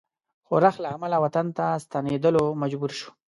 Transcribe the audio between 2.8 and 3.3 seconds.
شو.